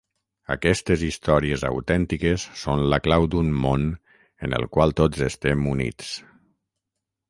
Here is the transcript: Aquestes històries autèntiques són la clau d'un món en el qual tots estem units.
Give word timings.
Aquestes 0.53 1.03
històries 1.07 1.65
autèntiques 1.69 2.47
són 2.63 2.83
la 2.95 3.01
clau 3.09 3.29
d'un 3.37 3.55
món 3.69 3.87
en 4.49 4.61
el 4.63 4.69
qual 4.77 4.99
tots 5.05 5.27
estem 5.31 5.73
units. 5.79 6.15